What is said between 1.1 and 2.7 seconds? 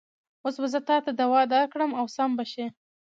دوا درکړم او سم به شې.